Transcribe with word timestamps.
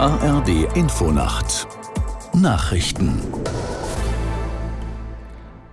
ARD 0.00 0.48
Infonacht 0.76 1.68
Nachrichten 2.32 3.20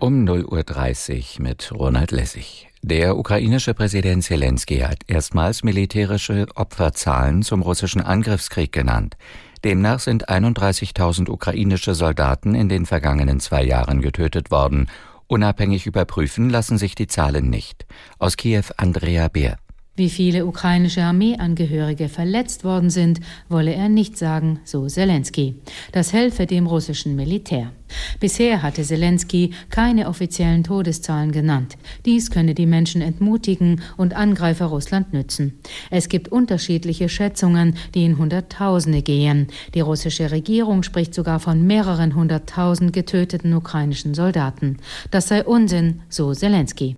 um 0.00 0.24
0.30 0.24 1.36
Uhr 1.38 1.42
mit 1.44 1.70
Ronald 1.70 2.10
Lessig. 2.10 2.68
Der 2.82 3.16
ukrainische 3.16 3.74
Präsident 3.74 4.24
Zelensky 4.24 4.80
hat 4.80 5.02
erstmals 5.06 5.62
militärische 5.62 6.48
Opferzahlen 6.56 7.44
zum 7.44 7.62
russischen 7.62 8.00
Angriffskrieg 8.00 8.72
genannt. 8.72 9.16
Demnach 9.62 10.00
sind 10.00 10.28
31.000 10.28 11.30
ukrainische 11.30 11.94
Soldaten 11.94 12.56
in 12.56 12.68
den 12.68 12.86
vergangenen 12.86 13.38
zwei 13.38 13.62
Jahren 13.62 14.00
getötet 14.00 14.50
worden. 14.50 14.90
Unabhängig 15.28 15.86
überprüfen 15.86 16.50
lassen 16.50 16.76
sich 16.76 16.96
die 16.96 17.06
Zahlen 17.06 17.50
nicht. 17.50 17.86
Aus 18.18 18.36
Kiew 18.36 18.64
Andrea 18.78 19.28
Beer. 19.28 19.58
Wie 19.98 20.10
viele 20.10 20.46
ukrainische 20.46 21.02
Armeeangehörige 21.02 22.08
verletzt 22.08 22.62
worden 22.62 22.88
sind, 22.88 23.18
wolle 23.48 23.74
er 23.74 23.88
nicht 23.88 24.16
sagen, 24.16 24.60
so 24.62 24.86
Zelensky. 24.86 25.56
Das 25.90 26.12
helfe 26.12 26.46
dem 26.46 26.68
russischen 26.68 27.16
Militär. 27.16 27.72
Bisher 28.20 28.62
hatte 28.62 28.84
Zelensky 28.84 29.54
keine 29.70 30.08
offiziellen 30.08 30.62
Todeszahlen 30.62 31.32
genannt. 31.32 31.76
Dies 32.06 32.30
könne 32.30 32.54
die 32.54 32.66
Menschen 32.66 33.02
entmutigen 33.02 33.80
und 33.96 34.14
Angreifer 34.14 34.66
Russland 34.66 35.12
nützen. 35.12 35.58
Es 35.90 36.08
gibt 36.08 36.28
unterschiedliche 36.28 37.08
Schätzungen, 37.08 37.74
die 37.96 38.04
in 38.04 38.18
Hunderttausende 38.18 39.02
gehen. 39.02 39.48
Die 39.74 39.80
russische 39.80 40.30
Regierung 40.30 40.84
spricht 40.84 41.12
sogar 41.12 41.40
von 41.40 41.66
mehreren 41.66 42.14
hunderttausend 42.14 42.92
getöteten 42.92 43.52
ukrainischen 43.52 44.14
Soldaten. 44.14 44.76
Das 45.10 45.26
sei 45.26 45.42
Unsinn, 45.42 46.02
so 46.08 46.32
Zelensky. 46.34 46.94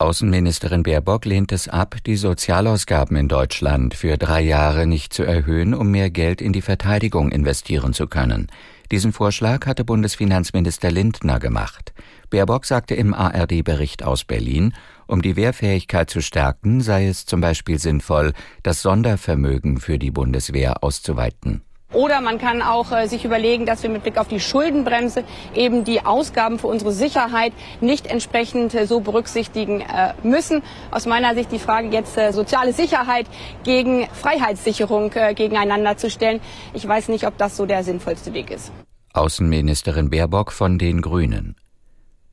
Außenministerin 0.00 0.84
Baerbock 0.84 1.24
lehnt 1.24 1.50
es 1.50 1.66
ab, 1.66 1.96
die 2.06 2.14
Sozialausgaben 2.14 3.16
in 3.16 3.26
Deutschland 3.26 3.94
für 3.94 4.16
drei 4.16 4.42
Jahre 4.42 4.86
nicht 4.86 5.12
zu 5.12 5.24
erhöhen, 5.24 5.74
um 5.74 5.90
mehr 5.90 6.08
Geld 6.08 6.40
in 6.40 6.52
die 6.52 6.62
Verteidigung 6.62 7.32
investieren 7.32 7.92
zu 7.92 8.06
können. 8.06 8.46
Diesen 8.92 9.12
Vorschlag 9.12 9.66
hatte 9.66 9.84
Bundesfinanzminister 9.84 10.92
Lindner 10.92 11.40
gemacht. 11.40 11.92
Baerbock 12.30 12.64
sagte 12.64 12.94
im 12.94 13.12
ARD-Bericht 13.12 14.04
aus 14.04 14.22
Berlin, 14.22 14.72
um 15.08 15.20
die 15.20 15.34
Wehrfähigkeit 15.34 16.08
zu 16.08 16.22
stärken, 16.22 16.80
sei 16.80 17.08
es 17.08 17.26
zum 17.26 17.40
Beispiel 17.40 17.80
sinnvoll, 17.80 18.34
das 18.62 18.82
Sondervermögen 18.82 19.80
für 19.80 19.98
die 19.98 20.12
Bundeswehr 20.12 20.84
auszuweiten. 20.84 21.62
Oder 21.94 22.20
man 22.20 22.36
kann 22.36 22.60
auch 22.60 22.92
äh, 22.92 23.06
sich 23.06 23.24
überlegen, 23.24 23.64
dass 23.64 23.82
wir 23.82 23.88
mit 23.88 24.02
Blick 24.02 24.18
auf 24.18 24.28
die 24.28 24.40
Schuldenbremse 24.40 25.24
eben 25.54 25.84
die 25.84 26.04
Ausgaben 26.04 26.58
für 26.58 26.66
unsere 26.66 26.92
Sicherheit 26.92 27.54
nicht 27.80 28.06
entsprechend 28.06 28.74
äh, 28.74 28.86
so 28.86 29.00
berücksichtigen 29.00 29.80
äh, 29.80 30.12
müssen. 30.22 30.62
Aus 30.90 31.06
meiner 31.06 31.34
Sicht 31.34 31.50
die 31.50 31.58
Frage 31.58 31.88
jetzt 31.88 32.18
äh, 32.18 32.32
soziale 32.32 32.74
Sicherheit 32.74 33.26
gegen 33.64 34.06
Freiheitssicherung 34.12 35.12
äh, 35.14 35.32
gegeneinander 35.32 35.96
zu 35.96 36.10
stellen. 36.10 36.40
Ich 36.74 36.86
weiß 36.86 37.08
nicht, 37.08 37.26
ob 37.26 37.38
das 37.38 37.56
so 37.56 37.64
der 37.64 37.82
sinnvollste 37.82 38.34
Weg 38.34 38.50
ist. 38.50 38.70
Außenministerin 39.14 40.10
Baerbock 40.10 40.52
von 40.52 40.78
den 40.78 41.00
Grünen. 41.00 41.56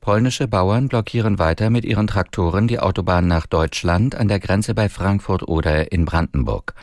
Polnische 0.02 0.50
Bauern 0.50 0.90
blockieren 0.90 1.40
weiter 1.40 1.69
mit 1.69 1.86
ihren 1.86 2.08
Traktoren 2.08 2.67
die 2.67 2.80
Autobahn 2.80 3.28
nach 3.28 3.47
Deutschland 3.47 4.16
an 4.16 4.28
der 4.28 4.42
Grenze 4.42 4.75
bei 4.75 4.90
Frankfurt 4.90 5.47
oder 5.47 5.94
in 5.94 6.03
Brandenburg. 6.03 6.75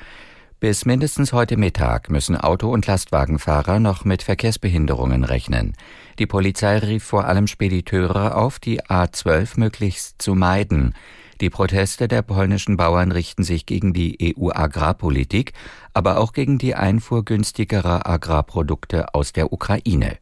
Bis 0.62 0.84
mindestens 0.86 1.32
heute 1.32 1.56
Mittag 1.56 2.08
müssen 2.08 2.36
Auto- 2.36 2.70
und 2.70 2.86
Lastwagenfahrer 2.86 3.80
noch 3.80 4.04
mit 4.04 4.22
Verkehrsbehinderungen 4.22 5.24
rechnen. 5.24 5.72
Die 6.20 6.26
Polizei 6.28 6.78
rief 6.78 7.02
vor 7.02 7.24
allem 7.24 7.48
Spediteure 7.48 8.36
auf, 8.36 8.60
die 8.60 8.80
A12 8.80 9.58
möglichst 9.58 10.22
zu 10.22 10.36
meiden. 10.36 10.94
Die 11.40 11.50
Proteste 11.50 12.06
der 12.06 12.22
polnischen 12.22 12.76
Bauern 12.76 13.10
richten 13.10 13.42
sich 13.42 13.66
gegen 13.66 13.92
die 13.92 14.36
EU-Agrarpolitik, 14.38 15.52
aber 15.94 16.18
auch 16.18 16.32
gegen 16.32 16.58
die 16.58 16.76
Einfuhr 16.76 17.24
günstigerer 17.24 18.08
Agrarprodukte 18.08 19.16
aus 19.16 19.32
der 19.32 19.52
Ukraine. 19.52 20.18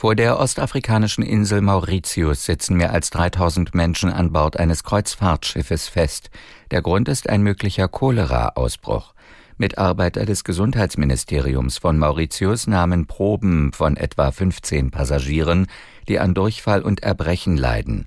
Vor 0.00 0.14
der 0.14 0.40
ostafrikanischen 0.40 1.22
Insel 1.22 1.60
Mauritius 1.60 2.46
sitzen 2.46 2.78
mehr 2.78 2.94
als 2.94 3.10
3000 3.10 3.74
Menschen 3.74 4.10
an 4.10 4.32
Bord 4.32 4.58
eines 4.58 4.82
Kreuzfahrtschiffes 4.82 5.88
fest. 5.88 6.30
Der 6.70 6.80
Grund 6.80 7.06
ist 7.06 7.28
ein 7.28 7.42
möglicher 7.42 7.86
Cholera-Ausbruch. 7.86 9.12
Mitarbeiter 9.58 10.24
des 10.24 10.42
Gesundheitsministeriums 10.42 11.76
von 11.76 11.98
Mauritius 11.98 12.66
nahmen 12.66 13.08
Proben 13.08 13.74
von 13.74 13.98
etwa 13.98 14.30
15 14.30 14.90
Passagieren, 14.90 15.66
die 16.08 16.18
an 16.18 16.32
Durchfall 16.32 16.80
und 16.80 17.02
Erbrechen 17.02 17.58
leiden. 17.58 18.06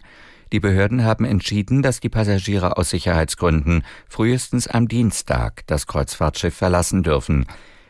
Die 0.52 0.60
Behörden 0.60 1.04
haben 1.04 1.26
entschieden, 1.26 1.84
dass 1.84 2.00
die 2.00 2.10
Passagiere 2.10 2.76
aus 2.78 2.90
Sicherheitsgründen 2.90 3.84
frühestens 4.10 4.68
am 4.68 4.88
Dienstag 4.88 5.62
das 5.68 5.86
Kreuzfahrtschiff 5.86 6.56
verlassen 6.56 7.04
dürfen. 7.04 7.46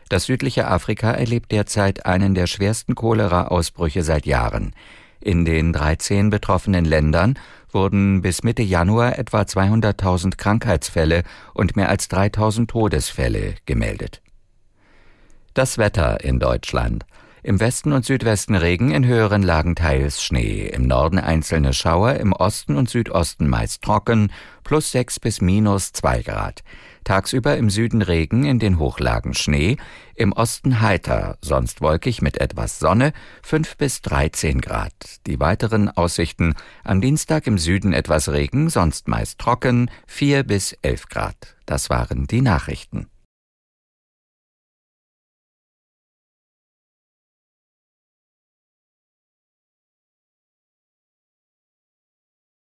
Das 0.08 0.24
südliche 0.24 0.68
Afrika 0.68 1.10
erlebt 1.12 1.52
derzeit 1.52 2.06
einen 2.06 2.34
der 2.34 2.46
schwersten 2.46 2.94
Cholera-Ausbrüche 2.94 4.02
seit 4.02 4.26
Jahren. 4.26 4.74
In 5.20 5.44
den 5.44 5.72
13 5.72 6.30
betroffenen 6.30 6.84
Ländern 6.84 7.38
wurden 7.72 8.22
bis 8.22 8.42
Mitte 8.42 8.62
Januar 8.62 9.18
etwa 9.18 9.42
200.000 9.42 10.36
Krankheitsfälle 10.36 11.22
und 11.54 11.76
mehr 11.76 11.88
als 11.88 12.10
3.000 12.10 12.68
Todesfälle 12.68 13.54
gemeldet. 13.66 14.20
Das 15.54 15.78
Wetter 15.78 16.22
in 16.22 16.38
Deutschland. 16.38 17.04
Im 17.46 17.60
Westen 17.60 17.92
und 17.92 18.06
Südwesten 18.06 18.54
Regen, 18.54 18.90
in 18.90 19.04
höheren 19.04 19.42
Lagen 19.42 19.74
teils 19.76 20.22
Schnee, 20.22 20.66
im 20.72 20.86
Norden 20.86 21.18
einzelne 21.18 21.74
Schauer, 21.74 22.14
im 22.14 22.32
Osten 22.32 22.74
und 22.74 22.88
Südosten 22.88 23.50
meist 23.50 23.82
trocken, 23.82 24.32
plus 24.64 24.92
6 24.92 25.20
bis 25.20 25.42
minus 25.42 25.92
2 25.92 26.22
Grad. 26.22 26.64
Tagsüber 27.04 27.58
im 27.58 27.68
Süden 27.68 28.00
Regen, 28.00 28.46
in 28.46 28.58
den 28.58 28.78
Hochlagen 28.78 29.34
Schnee, 29.34 29.76
im 30.14 30.32
Osten 30.32 30.80
heiter, 30.80 31.36
sonst 31.42 31.82
wolkig 31.82 32.22
mit 32.22 32.40
etwas 32.40 32.78
Sonne, 32.78 33.12
5 33.42 33.76
bis 33.76 34.00
13 34.00 34.62
Grad. 34.62 34.94
Die 35.26 35.38
weiteren 35.38 35.90
Aussichten 35.90 36.54
am 36.82 37.02
Dienstag 37.02 37.46
im 37.46 37.58
Süden 37.58 37.92
etwas 37.92 38.30
Regen, 38.32 38.70
sonst 38.70 39.06
meist 39.06 39.38
trocken, 39.38 39.90
4 40.06 40.44
bis 40.44 40.72
11 40.80 41.10
Grad. 41.10 41.56
Das 41.66 41.90
waren 41.90 42.26
die 42.26 42.40
Nachrichten. 42.40 43.08